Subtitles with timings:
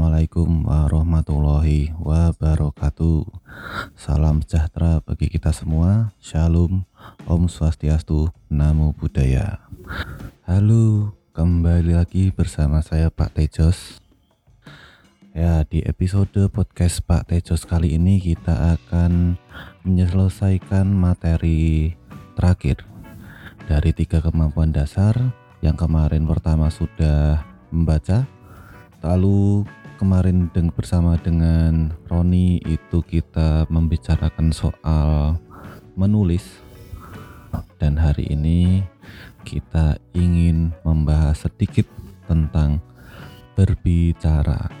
[0.00, 3.20] Assalamualaikum warahmatullahi wabarakatuh.
[3.92, 6.16] Salam sejahtera bagi kita semua.
[6.16, 6.88] Shalom,
[7.28, 9.60] Om Swastiastu, Namo Buddhaya.
[10.48, 14.00] Halo, kembali lagi bersama saya Pak Tejos.
[15.36, 19.36] Ya, di episode podcast Pak Tejos kali ini kita akan
[19.84, 21.92] menyelesaikan materi
[22.40, 22.88] terakhir
[23.68, 25.12] dari tiga kemampuan dasar
[25.60, 28.24] yang kemarin pertama sudah membaca
[29.00, 29.64] Lalu
[30.00, 35.36] kemarin deng bersama dengan Roni itu kita membicarakan soal
[35.92, 36.40] menulis
[37.76, 38.80] dan hari ini
[39.44, 41.84] kita ingin membahas sedikit
[42.24, 42.80] tentang
[43.52, 44.72] berbicara.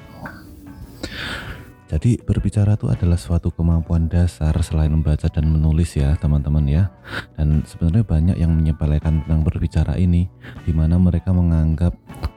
[1.90, 6.86] Jadi berbicara itu adalah suatu kemampuan dasar selain membaca dan menulis ya teman-teman ya.
[7.34, 10.30] Dan sebenarnya banyak yang menyepelekan tentang berbicara ini,
[10.62, 11.90] di mana mereka menganggap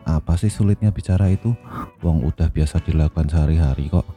[0.10, 1.54] apa sih sulitnya bicara itu?
[2.02, 4.10] Wong udah biasa dilakukan sehari-hari kok.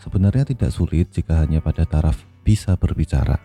[0.00, 3.36] Sebenarnya tidak sulit jika hanya pada taraf bisa berbicara.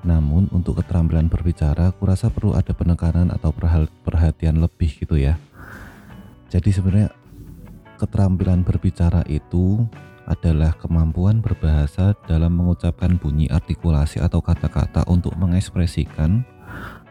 [0.00, 3.52] Namun untuk keterampilan berbicara, kurasa perlu ada penekanan atau
[4.00, 5.36] perhatian lebih gitu ya.
[6.48, 7.12] Jadi sebenarnya
[8.00, 9.84] keterampilan berbicara itu
[10.24, 16.46] adalah kemampuan berbahasa dalam mengucapkan bunyi artikulasi atau kata-kata untuk mengekspresikan,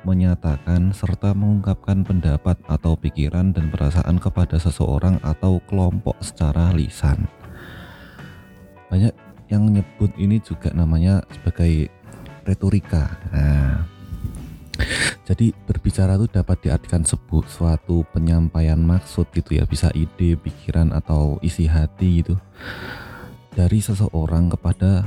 [0.07, 7.29] menyatakan, serta mengungkapkan pendapat atau pikiran dan perasaan kepada seseorang atau kelompok secara lisan.
[8.89, 9.13] Banyak
[9.51, 11.91] yang menyebut ini juga namanya sebagai
[12.47, 13.19] retorika.
[13.29, 13.98] Nah,
[15.29, 21.37] jadi berbicara itu dapat diartikan sebut suatu penyampaian maksud gitu ya, bisa ide, pikiran atau
[21.43, 22.35] isi hati gitu
[23.53, 25.03] dari seseorang kepada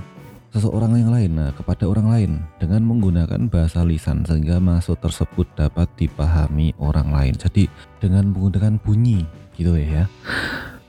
[0.52, 5.88] seseorang yang lain, nah, kepada orang lain dengan menggunakan bahasa lisan sehingga maksud tersebut dapat
[5.96, 7.34] dipahami orang lain.
[7.40, 9.24] Jadi dengan menggunakan bunyi
[9.56, 10.04] gitu ya.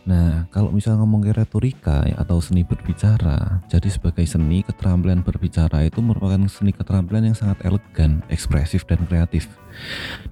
[0.04, 6.44] Nah, kalau misalnya ngomongin retorika atau seni berbicara, jadi sebagai seni keterampilan berbicara itu merupakan
[6.52, 9.48] seni keterampilan yang sangat elegan, ekspresif dan kreatif.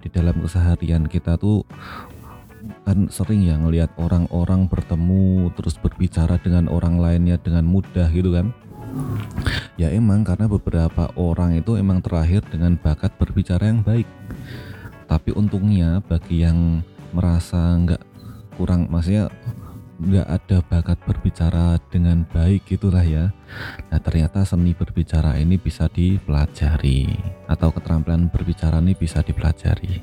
[0.03, 1.63] Di dalam keseharian kita tuh
[2.83, 8.51] kan sering ya ngelihat orang-orang bertemu terus berbicara dengan orang lainnya dengan mudah gitu kan.
[9.79, 14.05] Ya emang karena beberapa orang itu emang terakhir dengan bakat berbicara yang baik.
[15.07, 16.83] Tapi untungnya bagi yang
[17.15, 18.03] merasa nggak
[18.59, 19.31] kurang maksudnya
[20.01, 23.29] nggak ada bakat berbicara dengan baik gitulah ya.
[23.93, 27.05] Nah ternyata seni berbicara ini bisa dipelajari
[27.45, 30.01] atau keterampilan berbicara ini bisa dipelajari.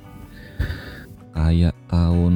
[1.35, 2.35] Kayak tahun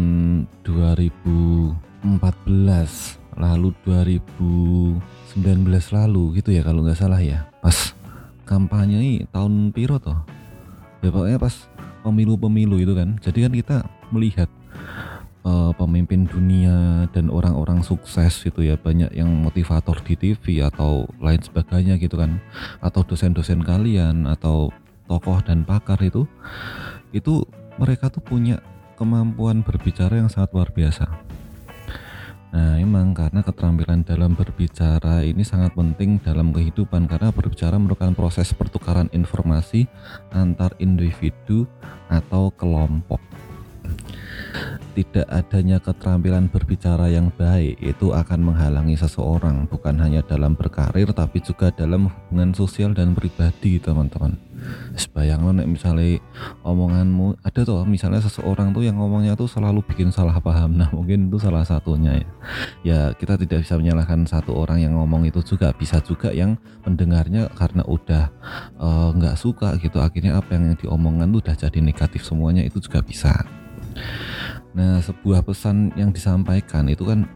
[0.66, 5.38] 2014 lalu 2019
[5.94, 7.46] lalu gitu ya kalau nggak salah ya.
[7.62, 7.94] Pas
[8.42, 10.18] kampanye ini tahun piro toh?
[11.02, 11.54] Ya pokoknya pas
[12.02, 13.18] pemilu-pemilu itu kan.
[13.22, 13.76] Jadi kan kita
[14.10, 14.50] melihat
[15.42, 18.78] uh, pemimpin dunia dan orang-orang sukses gitu ya.
[18.78, 22.38] Banyak yang motivator di TV atau lain sebagainya gitu kan.
[22.82, 24.70] Atau dosen-dosen kalian atau
[25.06, 26.24] tokoh dan pakar itu
[27.12, 27.44] itu
[27.76, 28.62] mereka tuh punya
[28.96, 31.04] kemampuan berbicara yang sangat luar biasa.
[32.52, 37.08] Nah, emang karena keterampilan dalam berbicara ini sangat penting dalam kehidupan.
[37.08, 39.88] Karena berbicara merupakan proses pertukaran informasi
[40.36, 41.64] antar individu
[42.12, 43.24] atau kelompok
[44.92, 51.40] tidak adanya keterampilan berbicara yang baik itu akan menghalangi seseorang bukan hanya dalam berkarir tapi
[51.40, 54.36] juga dalam hubungan sosial dan pribadi teman-teman.
[54.94, 56.22] Sebayang lo misalnya
[56.62, 61.26] omonganmu ada tuh misalnya seseorang tuh yang ngomongnya tuh selalu bikin salah paham nah mungkin
[61.26, 62.28] itu salah satunya ya.
[62.86, 66.54] Ya kita tidak bisa menyalahkan satu orang yang ngomong itu juga bisa juga yang
[66.86, 68.30] mendengarnya karena udah
[68.78, 69.98] eh, nggak uh, suka gitu.
[69.98, 73.32] Akhirnya apa yang diomongkan tuh udah jadi negatif semuanya itu juga bisa
[74.72, 77.28] Nah, sebuah pesan yang disampaikan itu kan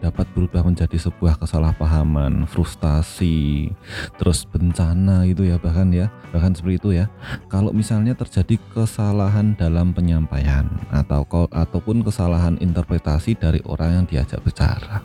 [0.00, 3.68] dapat berubah menjadi sebuah kesalahpahaman, frustasi,
[4.16, 7.06] terus bencana gitu ya bahkan ya, bahkan seperti itu ya.
[7.52, 11.22] Kalau misalnya terjadi kesalahan dalam penyampaian atau
[11.52, 15.04] ataupun kesalahan interpretasi dari orang yang diajak bicara.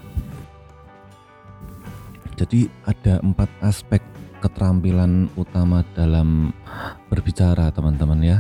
[2.36, 4.04] Jadi ada empat aspek
[4.44, 6.52] keterampilan utama dalam
[7.08, 8.40] berbicara teman-teman ya.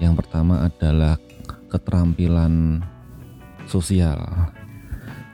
[0.00, 1.20] Yang pertama adalah
[1.74, 2.78] keterampilan
[3.66, 4.22] sosial.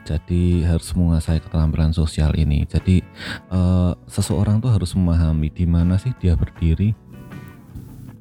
[0.01, 2.65] Jadi harus menguasai keterampilan sosial ini.
[2.65, 3.05] Jadi
[3.53, 6.97] uh, seseorang tuh harus memahami di mana sih dia berdiri.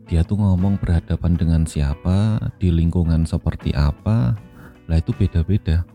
[0.04, 4.36] Dia tuh ngomong berhadapan dengan siapa, di lingkungan seperti apa.
[4.90, 5.86] Lah itu beda-beda.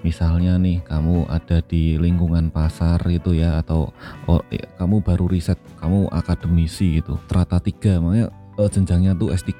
[0.00, 3.92] Misalnya nih kamu ada di lingkungan pasar itu ya atau
[4.24, 9.52] oh, ya, kamu baru riset, kamu akademisi gitu, terata tiga, makanya uh, jenjangnya tuh S3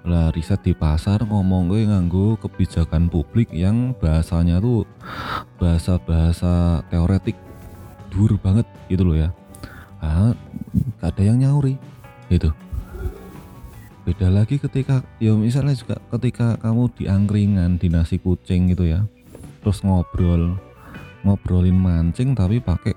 [0.00, 4.88] lah riset di pasar ngomong gue nganggo kebijakan publik yang bahasanya tuh
[5.60, 7.36] bahasa-bahasa teoretik.
[8.10, 9.28] Dur banget gitu loh ya.
[10.00, 10.32] Ah,
[11.04, 11.76] ada yang nyauri
[12.32, 12.48] itu
[14.00, 19.04] beda lagi ketika ya misalnya juga ketika kamu di angkringan di nasi kucing gitu ya
[19.60, 20.56] terus ngobrol
[21.20, 22.96] ngobrolin mancing tapi pakai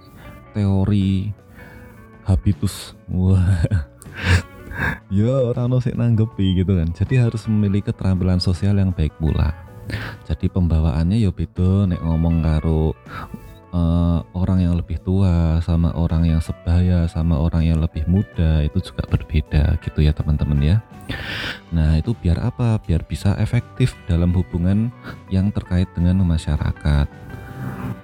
[0.56, 1.34] teori
[2.24, 2.96] habitus.
[3.12, 3.60] Wah
[5.14, 6.90] ya orang sih nanggepi gitu kan.
[6.92, 9.54] Jadi harus memiliki keterampilan sosial yang baik pula.
[10.24, 12.96] Jadi pembawaannya ya beda nek ngomong karo
[13.76, 18.80] uh, orang yang lebih tua sama orang yang sebaya sama orang yang lebih muda itu
[18.80, 20.78] juga berbeda gitu ya teman-teman ya.
[21.76, 22.80] Nah itu biar apa?
[22.80, 24.88] Biar bisa efektif dalam hubungan
[25.28, 27.10] yang terkait dengan masyarakat.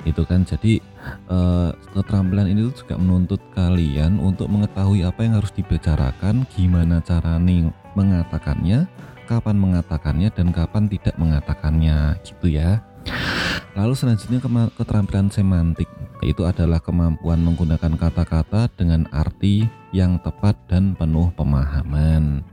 [0.03, 0.83] Itu kan jadi
[1.29, 7.37] uh, keterampilan ini tuh juga menuntut kalian untuk mengetahui apa yang harus dibicarakan gimana cara
[7.41, 8.85] nih mengatakannya
[9.29, 12.81] kapan mengatakannya dan kapan tidak mengatakannya gitu ya.
[13.77, 14.41] Lalu selanjutnya
[14.73, 15.87] keterampilan semantik
[16.25, 22.45] itu adalah kemampuan menggunakan kata-kata dengan arti yang tepat dan penuh pemahaman.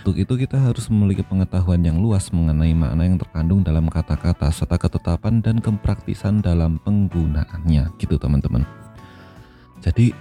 [0.00, 4.80] Untuk itu kita harus memiliki pengetahuan yang luas mengenai makna yang terkandung dalam kata-kata serta
[4.80, 8.64] ketetapan dan kepraktisan dalam penggunaannya gitu teman-teman.
[9.84, 10.16] Jadi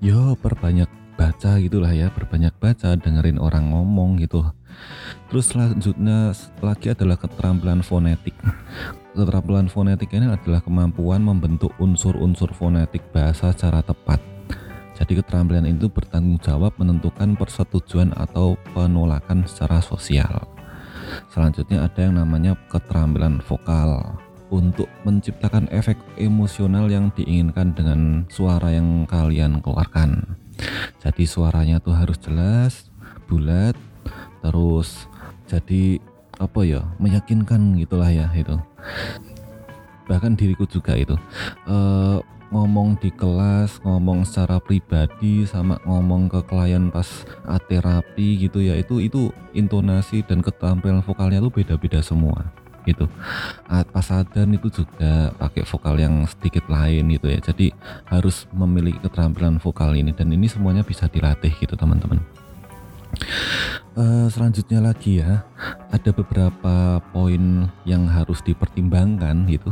[0.00, 4.42] yo perbanyak baca gitulah ya, perbanyak baca, dengerin orang ngomong gitu.
[5.30, 8.34] Terus selanjutnya lagi adalah keterampilan fonetik.
[9.14, 14.33] Keterampilan fonetik ini adalah kemampuan membentuk unsur-unsur fonetik bahasa secara tepat.
[14.94, 20.46] Jadi keterampilan itu bertanggung jawab menentukan persetujuan atau penolakan secara sosial.
[21.30, 24.18] Selanjutnya ada yang namanya keterampilan vokal
[24.54, 30.38] untuk menciptakan efek emosional yang diinginkan dengan suara yang kalian keluarkan.
[31.02, 32.86] Jadi suaranya tuh harus jelas,
[33.26, 33.74] bulat,
[34.44, 35.10] terus
[35.50, 35.98] jadi
[36.38, 38.58] apa ya meyakinkan gitulah ya itu
[40.04, 41.16] bahkan diriku juga itu
[41.64, 42.20] uh,
[42.54, 47.26] ngomong di kelas ngomong secara pribadi sama ngomong ke klien pas
[47.66, 48.78] terapi gitu ya.
[48.78, 52.54] Itu itu intonasi dan keterampilan vokalnya tuh beda-beda semua
[52.86, 53.10] gitu.
[53.66, 57.42] Pas adan itu juga pakai vokal yang sedikit lain gitu ya.
[57.42, 57.74] Jadi
[58.06, 62.22] harus memiliki keterampilan vokal ini dan ini semuanya bisa dilatih gitu teman-teman.
[63.94, 65.46] Uh, selanjutnya lagi ya,
[65.86, 69.70] ada beberapa poin yang harus dipertimbangkan gitu,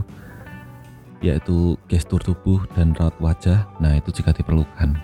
[1.22, 3.64] yaitu gestur tubuh dan raut wajah.
[3.78, 4.98] Nah itu jika diperlukan.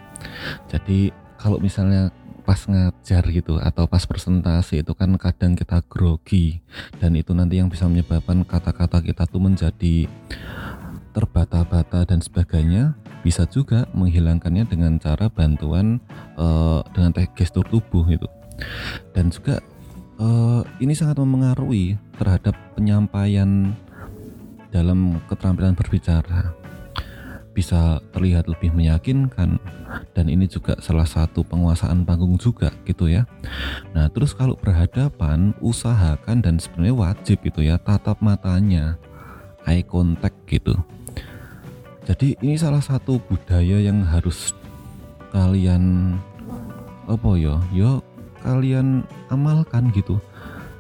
[0.67, 2.11] Jadi kalau misalnya
[2.49, 6.65] pas ngajar gitu atau pas presentasi itu kan kadang kita grogi
[6.97, 10.09] dan itu nanti yang bisa menyebabkan kata-kata kita tuh menjadi
[11.13, 16.01] terbata-bata dan sebagainya bisa juga menghilangkannya dengan cara bantuan
[16.41, 18.25] uh, dengan gestur tubuh itu
[19.13, 19.61] dan juga
[20.17, 23.77] uh, ini sangat memengaruhi terhadap penyampaian
[24.69, 26.53] dalam keterampilan berbicara
[27.59, 29.59] bisa terlihat lebih meyakinkan
[30.15, 33.27] dan ini juga salah satu penguasaan panggung juga gitu ya.
[33.99, 38.95] Nah, terus kalau berhadapan usahakan dan sebenarnya wajib itu ya tatap matanya,
[39.67, 40.79] eye contact gitu.
[42.07, 44.55] Jadi ini salah satu budaya yang harus
[45.35, 46.15] kalian
[47.11, 47.59] apa ya?
[47.75, 47.99] Ya
[48.47, 49.03] kalian
[49.35, 50.23] amalkan gitu.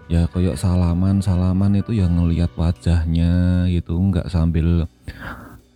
[0.08, 4.88] Ya kayak salaman salaman itu yang ngelihat wajahnya gitu, nggak sambil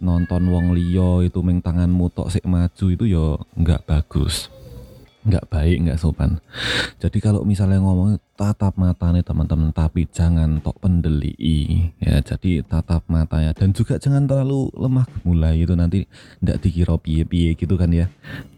[0.03, 4.49] nonton wong liyo itu meng tanganmu tok sik maju itu ya nggak bagus.
[5.23, 6.41] Nggak baik nggak sopan.
[6.97, 11.37] Jadi kalau misalnya ngomong tatap mata nih teman-teman tapi jangan tok pendeli.
[12.01, 13.53] Ya jadi tatap matanya.
[13.55, 16.09] Dan juga jangan terlalu lemah mulai itu nanti
[16.43, 18.09] nggak dikira piye-piye gitu kan ya.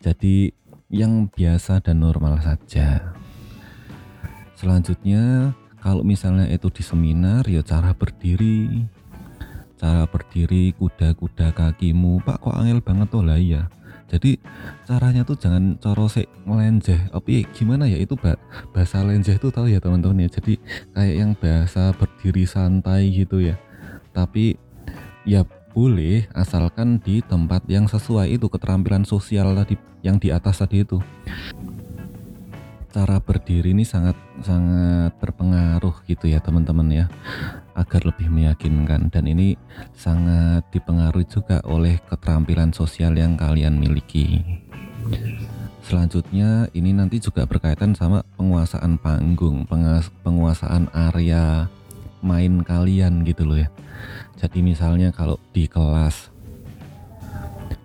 [0.01, 0.55] Jadi
[0.89, 3.13] yang biasa dan normal saja.
[4.57, 5.53] Selanjutnya
[5.85, 8.89] kalau misalnya itu di seminar ya cara berdiri.
[9.77, 12.25] Cara berdiri kuda-kuda kakimu.
[12.25, 13.69] Pak kok angel banget tuh lah ya
[14.05, 14.37] jadi
[14.85, 18.15] caranya tuh jangan coro sek melenjeh tapi gimana ya itu
[18.71, 20.39] bahasa lenjeh itu tahu ya teman-teman ya?
[20.39, 20.61] Jadi
[20.93, 23.57] kayak yang bahasa berdiri santai gitu ya.
[24.13, 24.55] Tapi
[25.25, 25.43] ya
[25.75, 29.75] boleh asalkan di tempat yang sesuai itu keterampilan sosial tadi
[30.07, 31.03] yang di atas tadi itu
[32.95, 34.15] cara berdiri ini sangat
[34.47, 37.07] sangat berpengaruh gitu ya teman-teman ya
[37.75, 39.59] agar lebih meyakinkan dan ini
[39.99, 44.47] sangat dipengaruhi juga oleh keterampilan sosial yang kalian miliki.
[45.83, 49.67] Selanjutnya ini nanti juga berkaitan sama penguasaan panggung,
[50.23, 51.67] penguasaan area
[52.23, 53.69] main kalian gitu loh ya.
[54.39, 56.34] Jadi misalnya kalau di kelas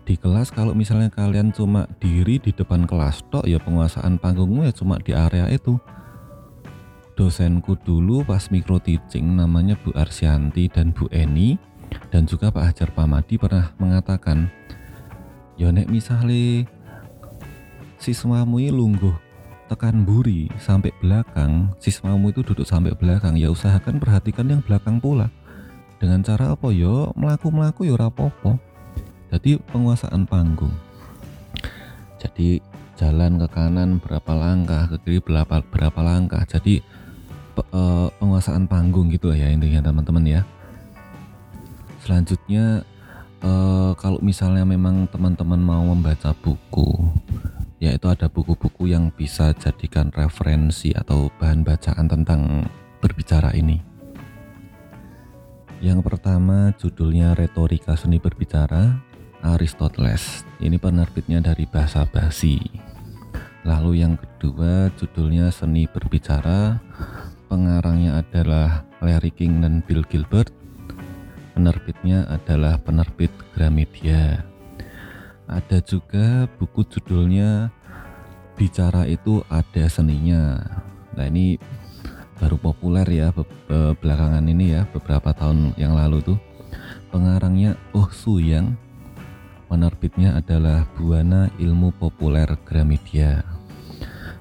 [0.10, 4.74] di kelas kalau misalnya kalian cuma diri di depan kelas tok ya penguasaan panggungmu ya
[4.74, 5.78] cuma di area itu.
[7.14, 11.62] Dosenku dulu pas mikro teaching namanya Bu Arsyanti dan Bu Eni
[12.10, 14.50] dan juga Pak Hajar Pamadi pernah mengatakan
[15.62, 16.66] ya nek misale
[18.02, 19.14] siswamu lungguh
[19.70, 25.30] tekan buri sampai belakang siswamu itu duduk sampai belakang ya usahakan perhatikan yang belakang pula.
[26.02, 26.74] Dengan cara apa?
[26.74, 28.69] Yo melaku melaku yo rapopo
[29.30, 30.74] jadi penguasaan panggung.
[32.18, 32.60] Jadi
[33.00, 36.44] jalan ke kanan berapa langkah ke kiri berapa berapa langkah.
[36.50, 36.82] Jadi
[37.56, 40.42] pe, uh, penguasaan panggung gitu ya intinya teman-teman ya.
[42.04, 42.82] Selanjutnya
[43.46, 47.08] uh, kalau misalnya memang teman-teman mau membaca buku
[47.80, 52.68] yaitu ada buku-buku yang bisa jadikan referensi atau bahan bacaan tentang
[53.00, 53.80] berbicara ini.
[55.80, 59.00] Yang pertama judulnya Retorika Seni Berbicara
[59.44, 60.44] Aristoteles.
[60.60, 62.60] Ini penerbitnya dari Bahasa Basi.
[63.64, 66.80] Lalu yang kedua judulnya Seni Berbicara.
[67.50, 70.52] Pengarangnya adalah Larry King dan Bill Gilbert.
[71.56, 74.46] Penerbitnya adalah penerbit Gramedia.
[75.50, 77.74] Ada juga buku judulnya
[78.60, 80.60] Bicara itu ada seninya.
[81.16, 81.56] Nah ini
[82.44, 83.32] baru populer ya
[84.04, 86.40] belakangan ini ya beberapa tahun yang lalu tuh
[87.08, 88.76] pengarangnya Oh Suyang
[89.70, 93.46] penerbitnya adalah Buana Ilmu Populer Gramedia.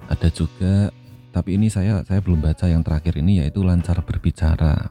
[0.08, 0.88] Ada juga
[1.28, 4.88] tapi ini saya saya belum baca yang terakhir ini yaitu Lancar Berbicara.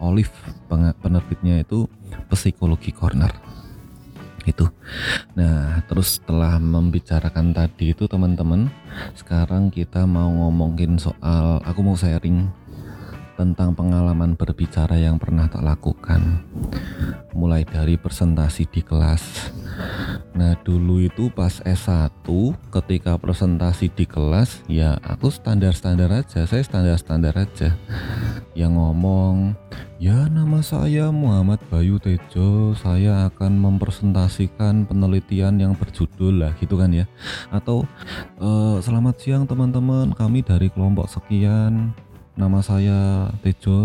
[0.00, 0.32] Olive
[1.04, 1.84] penerbitnya itu
[2.32, 3.30] Psikologi Corner.
[4.48, 4.64] Itu.
[5.36, 8.72] Nah, terus setelah membicarakan tadi itu teman-teman,
[9.12, 12.48] sekarang kita mau ngomongin soal aku mau sharing
[13.38, 16.42] tentang pengalaman berbicara yang pernah tak lakukan.
[17.30, 19.54] Mulai dari presentasi di kelas.
[20.34, 22.26] Nah, dulu itu pas S1
[22.74, 27.78] ketika presentasi di kelas, ya aku standar-standar aja, saya standar-standar aja.
[28.58, 29.54] Yang ngomong,
[30.02, 36.90] "Ya, nama saya Muhammad Bayu Tejo, saya akan mempresentasikan penelitian yang berjudul lah gitu kan
[36.90, 37.06] ya."
[37.54, 37.86] Atau
[38.42, 41.94] e, "Selamat siang teman-teman, kami dari kelompok sekian
[42.38, 43.82] nama saya Tejo,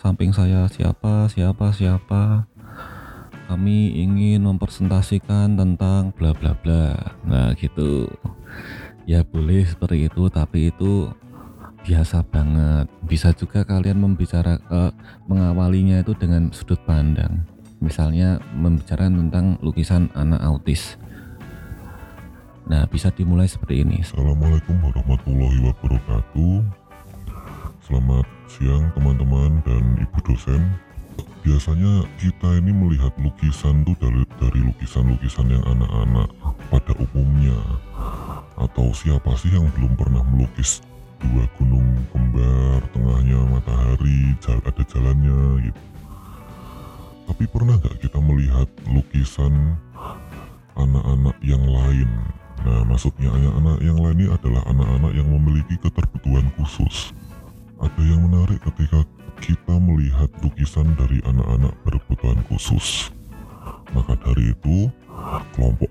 [0.00, 2.48] samping saya siapa, siapa, siapa.
[3.52, 6.96] Kami ingin mempresentasikan tentang bla bla bla.
[7.28, 8.08] Nah, gitu.
[9.04, 11.12] Ya boleh seperti itu, tapi itu
[11.84, 12.88] biasa banget.
[13.04, 14.88] Bisa juga kalian membicara uh,
[15.28, 17.44] mengawalinya itu dengan sudut pandang.
[17.84, 20.96] Misalnya membicarakan tentang lukisan anak autis.
[22.72, 24.00] Nah, bisa dimulai seperti ini.
[24.00, 26.81] Assalamualaikum warahmatullahi wabarakatuh.
[27.82, 30.62] Selamat siang teman-teman dan ibu dosen.
[31.42, 36.30] Biasanya kita ini melihat lukisan dari dari lukisan-lukisan yang anak-anak
[36.70, 37.58] pada umumnya.
[38.54, 40.78] Atau siapa sih yang belum pernah melukis
[41.18, 45.82] dua gunung kembar, tengahnya matahari, ada jalannya gitu.
[47.34, 49.74] Tapi pernah nggak kita melihat lukisan
[50.78, 52.06] anak-anak yang lain?
[52.62, 57.10] Nah, maksudnya anak-anak yang lain ini adalah anak-anak yang memiliki keterbutuhan khusus
[57.82, 59.02] ada yang menarik ketika
[59.42, 63.10] kita melihat lukisan dari anak-anak berkebutuhan khusus.
[63.92, 64.88] Maka dari itu,
[65.52, 65.90] kelompok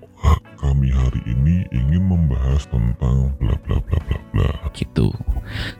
[0.58, 4.50] kami hari ini ingin membahas tentang bla bla bla bla bla.
[4.72, 5.12] Gitu.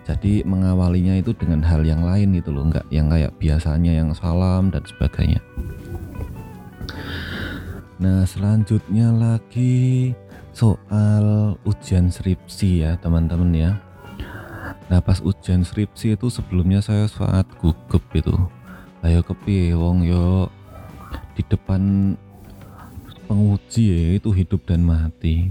[0.05, 4.69] Jadi mengawalinya itu dengan hal yang lain gitu loh, nggak yang kayak biasanya yang salam
[4.69, 5.41] dan sebagainya.
[8.03, 10.13] Nah selanjutnya lagi
[10.53, 13.73] soal ujian skripsi ya teman-teman ya
[14.93, 18.37] Nah pas ujian skripsi itu sebelumnya saya saat gugup itu
[19.01, 20.53] ayo kepi wong yo.
[21.33, 22.13] Di depan
[23.25, 25.49] penguji ya itu hidup dan mati.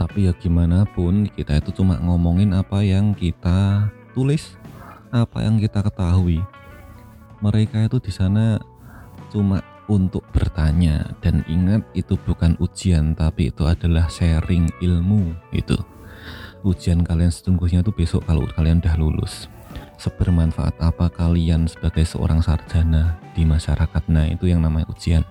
[0.00, 4.56] Tapi ya gimana pun kita itu cuma ngomongin apa yang kita tulis
[5.12, 6.40] apa yang kita ketahui.
[7.44, 8.56] Mereka itu di sana
[9.28, 9.60] cuma
[9.92, 11.04] untuk bertanya.
[11.20, 15.76] Dan ingat itu bukan ujian tapi itu adalah sharing ilmu itu
[16.62, 19.48] ujian kalian sesungguhnya itu besok kalau kalian udah lulus.
[20.00, 24.02] Sebermanfaat apa kalian sebagai seorang sarjana di masyarakat?
[24.08, 25.24] Nah itu yang namanya ujian.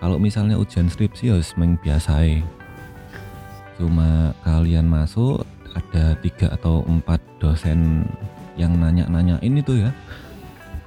[0.00, 2.24] Kalau misalnya ujian skripsi ya semeng biasa
[3.80, 8.04] cuma kalian masuk ada tiga atau empat dosen
[8.60, 9.90] yang nanya-nanyain itu ya.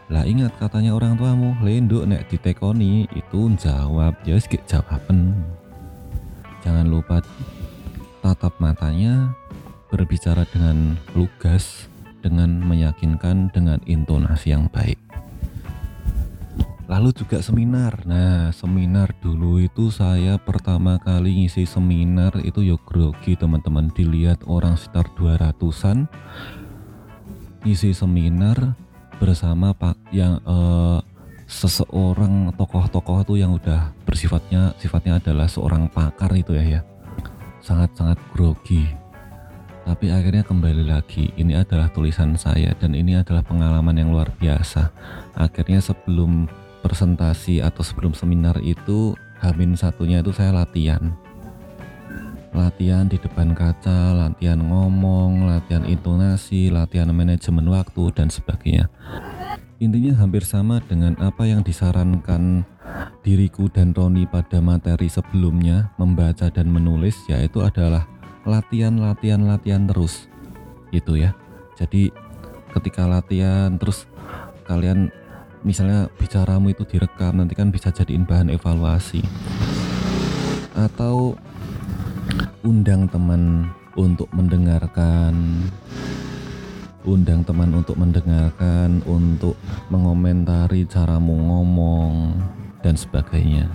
[0.05, 4.13] Lah ingat katanya orang tuamu lenduk nek ditekoni itu jawab.
[4.21, 5.33] Ya sedikit jawaban.
[6.61, 7.21] Jangan lupa
[8.25, 9.37] tatap matanya,
[9.93, 11.85] berbicara dengan lugas,
[12.25, 14.97] dengan meyakinkan, dengan intonasi yang baik.
[16.89, 18.01] Lalu juga seminar.
[18.09, 23.93] Nah, seminar dulu itu saya pertama kali ngisi seminar itu ya grogi teman-teman.
[23.93, 26.09] Dilihat orang sekitar 200-an
[27.61, 28.73] ngisi seminar
[29.21, 31.01] bersama pak yang uh,
[31.45, 36.81] seseorang tokoh-tokoh itu yang udah bersifatnya sifatnya adalah seorang pakar itu ya ya
[37.65, 38.85] sangat-sangat grogi.
[39.85, 44.89] Tapi akhirnya kembali lagi ini adalah tulisan saya dan ini adalah pengalaman yang luar biasa.
[45.37, 46.45] Akhirnya sebelum
[46.85, 51.13] presentasi atau sebelum seminar itu Hamin satunya itu saya latihan.
[52.55, 58.87] Latihan di depan kaca, latihan ngomong, latihan intonasi, latihan manajemen waktu dan sebagainya.
[59.77, 62.63] Intinya hampir sama dengan apa yang disarankan
[63.25, 68.05] diriku dan Roni pada materi sebelumnya membaca dan menulis yaitu adalah
[68.45, 70.29] latihan latihan latihan terus.
[70.93, 71.33] Gitu ya.
[71.75, 72.13] Jadi
[72.71, 74.05] ketika latihan terus
[74.69, 75.09] kalian
[75.65, 79.25] misalnya bicaramu itu direkam nanti kan bisa jadiin bahan evaluasi.
[80.75, 81.39] Atau
[82.61, 85.33] undang teman untuk mendengarkan
[87.05, 89.53] undang teman untuk mendengarkan, untuk
[89.93, 92.33] mengomentari caramu ngomong
[92.85, 93.65] dan sebagainya.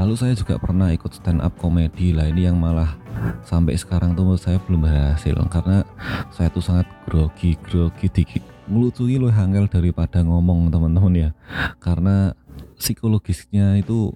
[0.00, 2.96] Lalu saya juga pernah ikut stand up komedi lah ini yang malah
[3.44, 5.84] sampai sekarang tuh saya belum berhasil karena
[6.32, 11.30] saya tuh sangat grogi grogi dikit ngelucuin loh hangel daripada ngomong teman-teman ya
[11.78, 12.32] karena
[12.80, 14.10] psikologisnya itu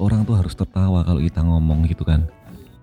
[0.00, 2.24] orang tuh harus tertawa kalau kita ngomong gitu kan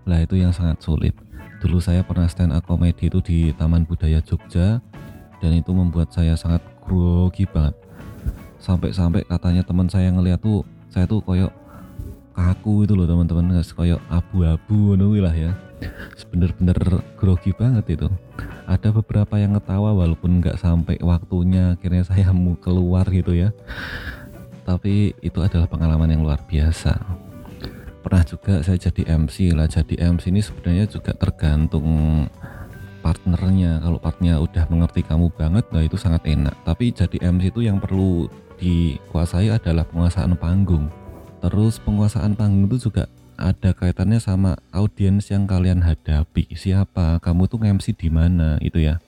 [0.05, 1.17] lah itu yang sangat sulit
[1.57, 4.77] Dulu saya pernah stand up komedi itu di Taman Budaya Jogja
[5.41, 7.73] dan itu membuat saya sangat grogi banget.
[8.57, 11.51] Sampai-sampai katanya teman saya ngeliat tuh saya tuh koyok
[12.37, 15.51] kaku itu loh teman-teman koyok abu-abu nunggu lah ya.
[16.33, 16.77] Bener-bener
[17.17, 18.09] grogi banget itu.
[18.65, 23.53] Ada beberapa yang ketawa walaupun nggak sampai waktunya akhirnya saya mau keluar gitu ya.
[24.67, 26.99] Tapi itu adalah pengalaman yang luar biasa.
[28.03, 29.67] Pernah juga saya jadi MC lah.
[29.67, 31.87] Jadi MC ini sebenarnya juga tergantung
[33.07, 33.79] partnernya.
[33.79, 36.51] Kalau partnernya udah mengerti kamu banget nah itu sangat enak.
[36.67, 38.27] Tapi jadi MC itu yang perlu
[38.59, 40.91] dikuasai adalah penguasaan panggung.
[41.39, 43.07] Terus penguasaan panggung itu juga
[43.39, 46.51] ada kaitannya sama audiens yang kalian hadapi.
[46.51, 47.23] Siapa?
[47.23, 48.59] Kamu tuh MC di mana?
[48.59, 48.99] Itu ya.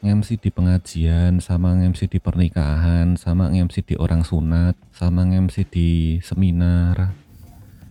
[0.00, 6.16] MC di pengajian, sama MC di pernikahan, sama MC di orang sunat, sama MC di
[6.24, 7.12] seminar,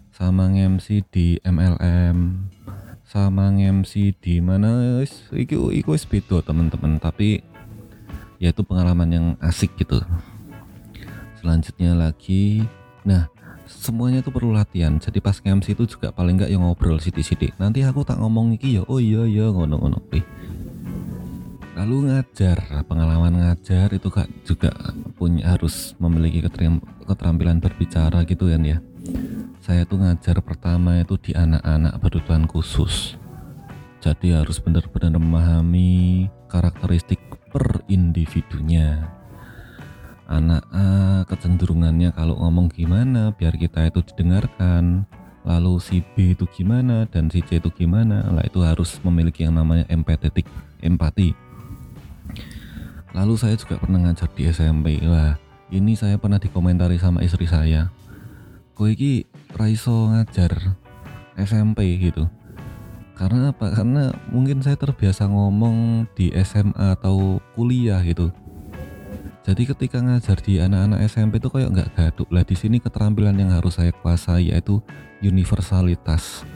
[0.09, 2.49] sama MC di MLM
[3.09, 5.01] sama MC di mana
[5.33, 7.01] iku iku wis beda teman-teman.
[7.01, 7.41] Tapi
[8.37, 9.97] ya itu pengalaman yang asik gitu.
[11.41, 12.61] Selanjutnya lagi
[13.01, 13.25] nah
[13.65, 15.01] semuanya itu perlu latihan.
[15.01, 17.57] Jadi pas MC itu juga paling enggak yang ngobrol sidik-sidik.
[17.57, 20.05] Nanti aku tak ngomong iki ya oh iya iya ngono-ngono.
[21.81, 24.69] Lalu ngajar pengalaman ngajar itu kak juga
[25.17, 26.45] punya harus memiliki
[27.09, 28.77] keterampilan berbicara gitu kan ya
[29.69, 33.21] saya tuh ngajar pertama itu di anak-anak berkebutuhan khusus.
[34.01, 37.21] Jadi harus benar-benar memahami karakteristik
[37.53, 39.13] per individunya.
[40.25, 45.05] Anak A kecenderungannya kalau ngomong gimana biar kita itu didengarkan.
[45.45, 49.53] Lalu si B itu gimana dan si C itu gimana lah itu harus memiliki yang
[49.53, 50.49] namanya empatetik
[50.81, 51.37] empati.
[53.13, 55.37] Lalu saya juga pernah ngajar di SMP wah
[55.69, 57.93] ini saya pernah dikomentari sama istri saya
[58.79, 59.27] kowe iki
[59.59, 60.55] raiso ngajar
[61.35, 62.31] SMP gitu.
[63.19, 63.75] Karena apa?
[63.75, 68.31] Karena mungkin saya terbiasa ngomong di SMA atau kuliah gitu.
[69.43, 73.51] Jadi ketika ngajar di anak-anak SMP itu kayak nggak gaduk lah di sini keterampilan yang
[73.51, 74.79] harus saya kuasai yaitu
[75.19, 76.47] universalitas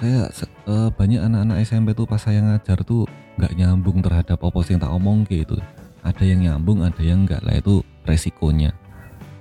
[0.00, 0.26] saya
[0.66, 3.06] uh, banyak anak-anak SMP tuh pas saya ngajar tuh
[3.38, 5.60] nggak nyambung terhadap apa yang tak omong gitu
[6.02, 8.74] ada yang nyambung ada yang enggak lah itu resikonya.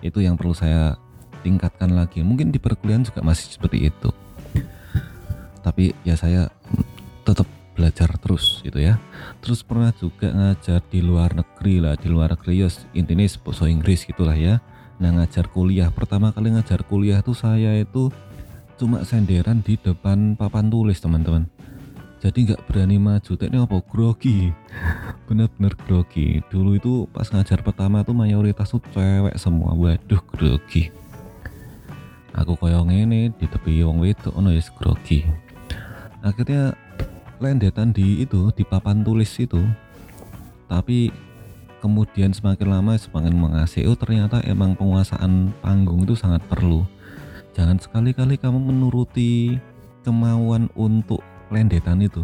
[0.05, 0.97] Itu yang perlu saya
[1.41, 2.21] tingkatkan lagi.
[2.21, 4.09] Mungkin di perkuliahan juga masih seperti itu.
[5.61, 6.49] Tapi ya saya
[7.21, 7.45] tetap
[7.77, 8.97] belajar terus gitu ya.
[9.39, 12.61] Terus pernah juga ngajar di luar negeri lah di luar negeri.
[12.65, 14.61] Ya intinya bahasa Inggris gitulah ya.
[15.01, 15.89] Nah ngajar kuliah.
[15.89, 18.13] Pertama kali ngajar kuliah tuh saya itu
[18.77, 21.45] cuma senderan di depan papan tulis teman-teman.
[22.21, 23.33] Jadi nggak berani maju.
[23.33, 23.77] Ini apa?
[23.81, 24.53] Grogi.
[25.29, 26.37] Bener-bener grogi.
[26.53, 29.73] Dulu itu pas ngajar pertama tuh mayoritas tuh cewek semua.
[29.73, 31.00] Waduh grogi
[32.35, 35.27] aku koyo ngene di tepi wong wedok ono ya grogi.
[36.21, 36.75] Akhirnya
[37.41, 39.59] lendetan di itu di papan tulis itu.
[40.71, 41.11] Tapi
[41.83, 46.85] kemudian semakin lama semakin mengasih oh ternyata emang penguasaan panggung itu sangat perlu.
[47.51, 49.59] Jangan sekali-kali kamu menuruti
[50.07, 51.19] kemauan untuk
[51.51, 52.23] lendetan itu.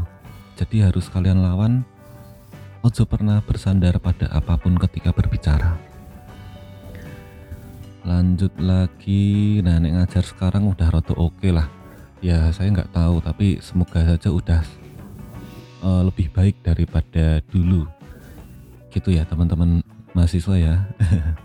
[0.56, 1.84] Jadi harus kalian lawan
[2.86, 5.76] ojo pernah bersandar pada apa pun ketika berbicara
[8.08, 9.60] lanjut lagi.
[9.60, 11.68] Nah nek ngajar sekarang udah rada oke okay lah.
[12.24, 14.64] Ya saya nggak tahu tapi semoga saja udah
[15.84, 17.84] uh, lebih baik daripada dulu.
[18.96, 19.84] Gitu ya teman-teman
[20.16, 20.76] mahasiswa ya.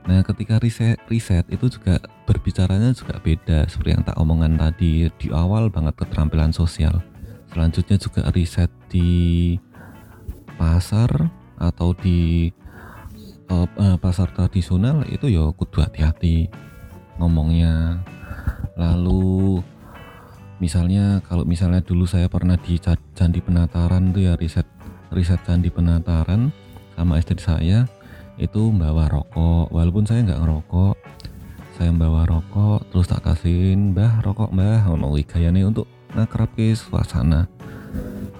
[0.00, 3.68] Nah ketika riset riset itu juga berbicaranya juga beda.
[3.68, 7.04] Seperti yang tak omongan tadi di awal banget keterampilan sosial.
[7.52, 9.60] Selanjutnya juga riset di
[10.56, 11.12] pasar
[11.60, 12.48] atau di
[13.50, 16.48] uh, pasar tradisional itu ya kudu hati-hati
[17.18, 18.00] ngomongnya.
[18.78, 19.60] Lalu
[20.62, 24.66] misalnya kalau misalnya dulu saya pernah di Candi Penataran tuh ya riset
[25.12, 26.54] riset Candi Penataran
[26.94, 27.84] sama istri saya
[28.40, 29.68] itu membawa rokok.
[29.74, 30.96] Walaupun saya nggak ngerokok
[31.80, 37.48] saya membawa rokok terus tak kasihin mbah rokok mbah ono gayane untuk ngakrab ke suasana.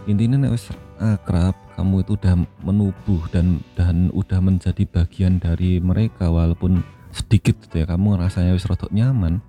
[0.05, 0.61] Intinya nek
[1.01, 7.83] akrab kamu itu udah menubuh dan dan udah menjadi bagian dari mereka walaupun sedikit gitu
[7.83, 9.41] ya kamu rasanya wis rodok nyaman.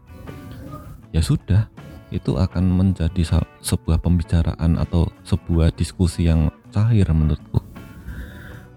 [1.12, 1.68] Ya sudah
[2.12, 7.60] itu akan menjadi sebuah pembicaraan atau sebuah diskusi yang cair menurutku.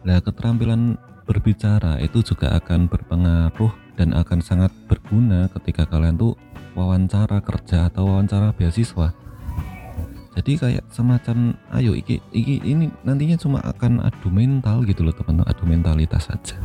[0.02, 6.34] Nah keterampilan berbicara itu juga akan berpengaruh dan akan sangat berguna ketika kalian tuh
[6.74, 9.14] wawancara kerja atau wawancara beasiswa
[10.34, 15.46] jadi kayak semacam ayo iki iki ini nantinya cuma akan adu mental gitu loh teman-teman
[15.46, 16.58] adu mentalitas saja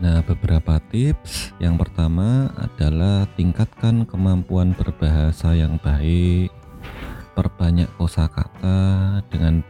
[0.00, 1.52] Nah, beberapa tips.
[1.60, 6.48] Yang pertama adalah tingkatkan kemampuan berbahasa yang baik.
[7.36, 9.60] Perbanyak kosakata dengan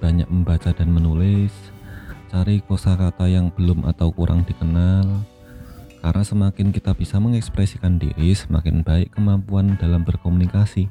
[0.00, 1.52] banyak membaca dan menulis.
[2.32, 5.04] Cari kosakata yang belum atau kurang dikenal.
[6.00, 10.88] Karena semakin kita bisa mengekspresikan diri, semakin baik kemampuan dalam berkomunikasi.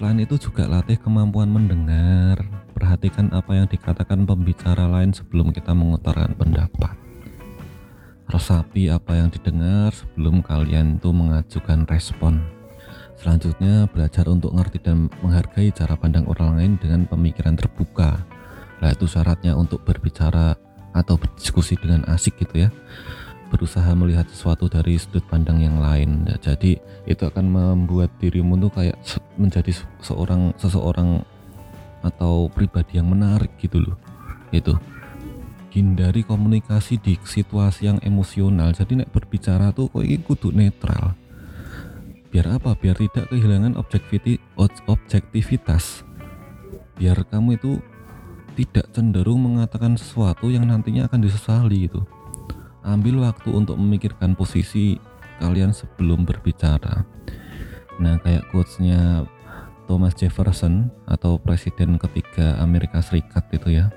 [0.00, 2.40] Selain itu juga latih kemampuan mendengar.
[2.72, 6.96] Perhatikan apa yang dikatakan pembicara lain sebelum kita mengutarakan pendapat
[8.30, 12.40] resapi apa yang didengar sebelum kalian itu mengajukan respon.
[13.18, 18.24] Selanjutnya, belajar untuk ngerti dan menghargai cara pandang orang lain dengan pemikiran terbuka.
[18.80, 20.56] Nah, itu syaratnya untuk berbicara
[20.96, 22.70] atau berdiskusi dengan asik gitu ya.
[23.50, 26.22] Berusaha melihat sesuatu dari sudut pandang yang lain.
[26.22, 28.94] Nah, jadi itu akan membuat dirimu tuh kayak
[29.34, 31.26] menjadi seorang seseorang
[32.06, 33.98] atau pribadi yang menarik gitu loh.
[34.54, 34.78] Itu
[35.74, 38.70] hindari komunikasi di situasi yang emosional.
[38.70, 41.18] Jadi nek berbicara tuh kok ini kudu netral.
[42.30, 42.78] Biar apa?
[42.78, 43.74] Biar tidak kehilangan
[44.86, 46.06] objektivitas.
[46.94, 47.82] Biar kamu itu
[48.54, 52.06] tidak cenderung mengatakan sesuatu yang nantinya akan disesali gitu
[52.84, 54.96] ambil waktu untuk memikirkan posisi
[55.40, 57.04] kalian sebelum berbicara
[58.00, 59.24] nah kayak quotesnya
[59.84, 63.90] Thomas Jefferson atau presiden ketiga Amerika Serikat itu ya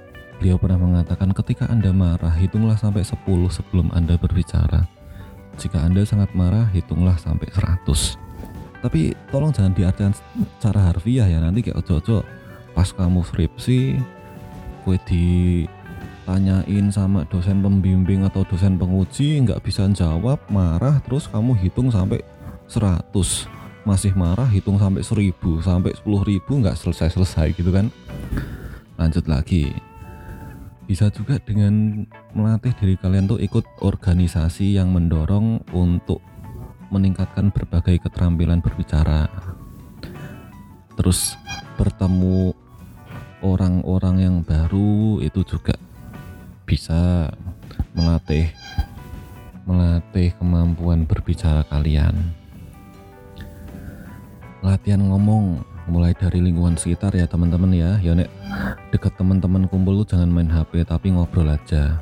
[0.43, 3.15] Beliau pernah mengatakan ketika Anda marah, hitunglah sampai 10
[3.48, 4.84] sebelum Anda berbicara.
[5.56, 8.19] Jika Anda sangat marah, hitunglah sampai 100.
[8.84, 10.12] Tapi tolong jangan diartikan
[10.60, 12.28] secara harfiah ya, nanti kayak ojo-ojo
[12.76, 13.96] pas kamu skripsi,
[14.84, 15.00] kue
[16.24, 22.24] ditanyain sama dosen pembimbing atau dosen penguji nggak bisa jawab, marah, terus kamu hitung sampai
[22.72, 23.12] 100
[23.84, 27.92] masih marah hitung sampai 1000 sampai 10.000 nggak selesai-selesai gitu kan?
[28.96, 29.76] Lanjut lagi.
[30.88, 36.24] Bisa juga dengan melatih diri kalian tuh ikut organisasi yang mendorong untuk
[36.88, 39.28] meningkatkan berbagai keterampilan berbicara.
[40.96, 41.36] Terus
[41.76, 42.56] bertemu
[43.44, 45.76] orang-orang yang baru itu juga
[46.63, 47.30] bisa
[47.93, 48.49] melatih
[49.63, 52.36] melatih kemampuan berbicara kalian.
[54.63, 57.99] Latihan ngomong mulai dari lingkungan sekitar ya teman-teman ya.
[57.99, 58.32] Ya nek.
[58.95, 61.99] Deket teman-teman kumpul lu jangan main HP tapi ngobrol aja.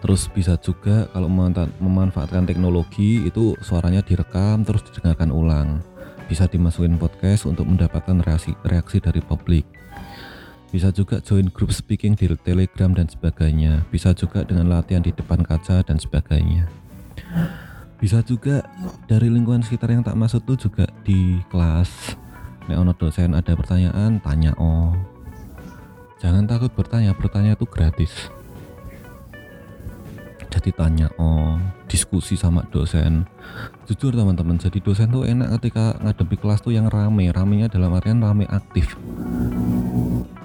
[0.00, 1.28] Terus bisa juga kalau
[1.76, 5.84] memanfaatkan teknologi itu suaranya direkam terus didengarkan ulang.
[6.24, 9.68] Bisa dimasukin podcast untuk mendapatkan reaksi reaksi dari publik
[10.70, 13.82] bisa juga join grup speaking di telegram dan sebagainya.
[13.90, 16.70] Bisa juga dengan latihan di depan kaca dan sebagainya.
[17.98, 18.62] Bisa juga
[19.10, 22.14] dari lingkungan sekitar yang tak masuk tuh juga di kelas.
[22.70, 24.94] Nek ono dosen ada pertanyaan tanya oh
[26.22, 28.30] jangan takut bertanya bertanya itu gratis.
[30.54, 31.58] Jadi tanya oh
[31.90, 33.26] diskusi sama dosen.
[33.90, 37.26] Jujur teman-teman jadi dosen tuh enak ketika ngadepi kelas tuh yang rame.
[37.34, 38.94] Ramenya dalam artian rame aktif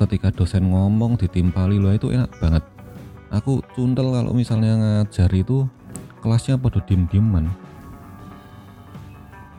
[0.04, 2.64] ketika dosen ngomong ditimpali loh itu enak banget.
[3.32, 5.68] Aku cundel kalau misalnya ngajar itu
[6.24, 7.52] kelasnya pada diem-dieman.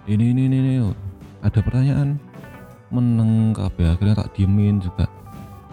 [0.07, 0.75] Ini ini ini, ini.
[1.42, 2.18] ada pertanyaan.
[2.87, 5.11] Meneng kabeh akhirnya tak diemin juga.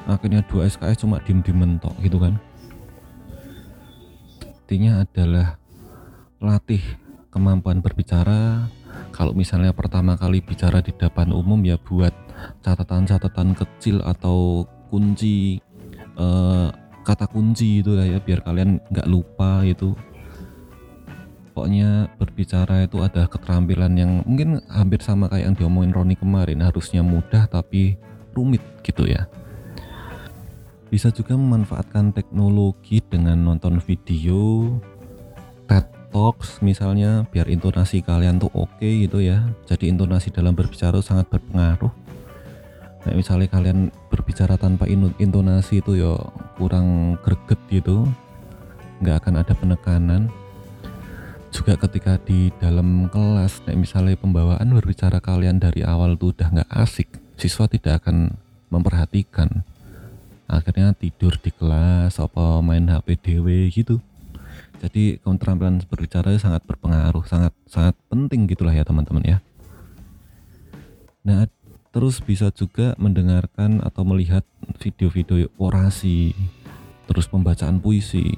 [0.10, 2.42] Akhirnya dua SKS cuma diem diem mentok gitu kan.
[4.66, 5.62] Intinya adalah
[6.42, 6.82] latih
[7.30, 8.68] kemampuan berbicara
[9.14, 12.14] kalau misalnya pertama kali bicara di depan umum ya buat
[12.66, 15.62] catatan-catatan kecil atau kunci
[16.18, 16.68] eh,
[17.04, 19.94] kata kunci itu lah ya biar kalian nggak lupa itu.
[21.54, 27.06] Pokoknya berbicara itu ada keterampilan yang mungkin hampir sama kayak yang diomongin Roni kemarin harusnya
[27.06, 27.94] mudah tapi
[28.34, 29.30] rumit gitu ya.
[30.90, 34.74] Bisa juga memanfaatkan teknologi dengan nonton video
[36.14, 41.26] Talks misalnya biar intonasi kalian tuh oke okay gitu ya jadi intonasi dalam berbicara sangat
[41.34, 41.90] berpengaruh
[43.04, 44.88] Nah, misalnya kalian berbicara tanpa
[45.20, 46.16] intonasi itu ya
[46.56, 48.08] kurang greget gitu,
[49.04, 50.32] nggak akan ada penekanan.
[51.52, 56.72] Juga ketika di dalam kelas, nah misalnya pembawaan berbicara kalian dari awal tuh udah nggak
[56.72, 58.34] asik, siswa tidak akan
[58.72, 59.68] memperhatikan.
[60.48, 64.00] Akhirnya tidur di kelas, apa main HP DW gitu.
[64.84, 69.38] Jadi keterampilan berbicara sangat berpengaruh, sangat sangat penting gitulah ya teman-teman ya.
[71.24, 71.48] Nah,
[71.96, 74.44] terus bisa juga mendengarkan atau melihat
[74.82, 76.36] video-video orasi
[77.06, 78.34] terus pembacaan puisi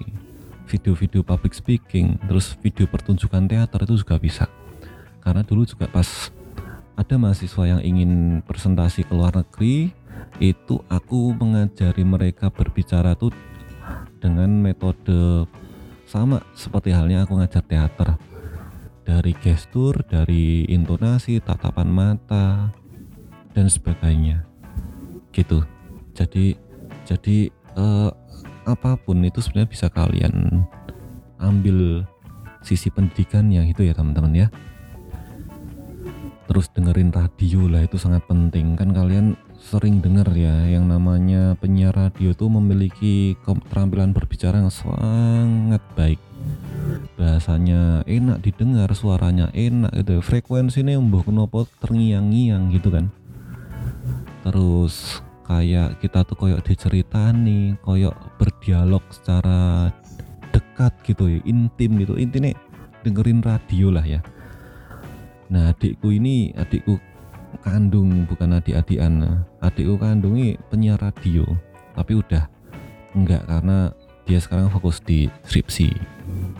[0.67, 4.45] video-video public speaking terus video pertunjukan teater itu juga bisa
[5.23, 6.34] karena dulu juga pas
[6.99, 9.95] ada mahasiswa yang ingin presentasi ke luar negeri
[10.43, 13.31] itu aku mengajari mereka berbicara tuh
[14.19, 15.47] dengan metode
[16.05, 18.17] sama seperti halnya aku ngajar teater.
[19.05, 22.73] Dari gestur, dari intonasi, tatapan mata,
[23.53, 24.41] dan sebagainya.
[25.29, 25.61] Gitu.
[26.17, 26.57] Jadi
[27.05, 28.09] jadi eh,
[28.65, 30.65] apa pun itu sebenarnya bisa kalian
[31.37, 32.01] ambil
[32.65, 34.47] sisi pendidikannya itu ya teman-teman ya.
[36.49, 38.73] Terus dengerin radio lah itu sangat penting.
[38.73, 45.82] Kan kalian sering dengar ya yang namanya penyiar radio itu memiliki keterampilan berbicara yang sangat
[45.97, 46.21] baik.
[47.17, 53.10] Bahasanya enak didengar suaranya enak gitu frekuensi ini mbah kenapa terngiang-ngiang gitu kan.
[54.45, 59.89] Terus kayak kita tuh koyok diceritani koyok berdialog secara
[60.54, 62.13] dekat gitu ya intim gitu.
[62.21, 62.54] Intinya
[63.01, 64.21] dengerin radio lah ya.
[65.49, 67.01] Nah adikku ini adikku
[67.61, 69.43] kandung bukan adik-adikan.
[69.61, 71.45] Adikku kandung ini penyiar radio
[71.95, 72.43] tapi udah
[73.15, 73.95] enggak karena
[74.27, 75.89] dia sekarang fokus di skripsi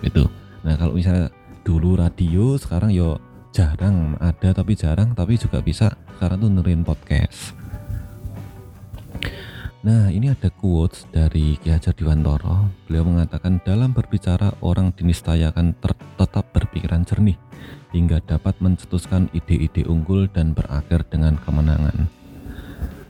[0.06, 0.32] gitu.
[0.64, 1.28] Nah kalau misalnya
[1.66, 3.20] dulu radio sekarang yo
[3.52, 7.56] jarang ada tapi jarang tapi juga bisa sekarang tuh dengerin podcast.
[9.86, 12.74] Nah, ini ada quotes dari Ki Hajar Dewantoro.
[12.90, 15.78] Beliau mengatakan dalam berbicara orang dinistayakan
[16.18, 17.38] tetap berpikiran jernih
[17.96, 22.12] hingga dapat mencetuskan ide-ide unggul dan berakhir dengan kemenangan.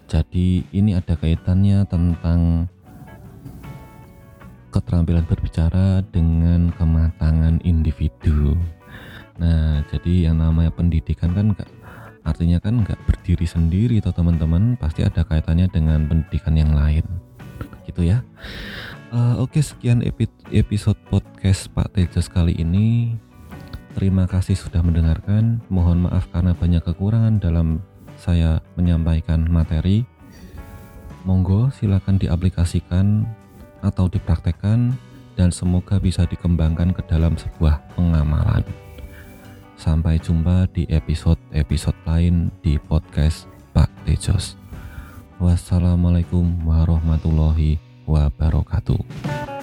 [0.05, 2.69] Jadi ini ada kaitannya tentang
[4.69, 8.53] keterampilan berbicara dengan kematangan individu.
[9.41, 11.67] Nah, jadi yang namanya pendidikan kan gak
[12.25, 17.05] artinya kan nggak berdiri sendiri atau teman-teman pasti ada kaitannya dengan pendidikan yang lain
[17.85, 18.25] gitu ya
[19.13, 23.13] uh, oke sekian epi episode podcast Pak Tejas kali ini
[23.95, 27.79] terima kasih sudah mendengarkan mohon maaf karena banyak kekurangan dalam
[28.19, 30.03] saya menyampaikan materi
[31.25, 33.25] monggo silakan diaplikasikan
[33.81, 34.93] atau dipraktekkan
[35.35, 38.63] dan semoga bisa dikembangkan ke dalam sebuah pengamalan.
[39.75, 44.55] Sampai jumpa di episode-episode lain di podcast Pak Tejos.
[45.35, 47.75] Wassalamualaikum warahmatullahi
[48.07, 49.54] wabarakatuh.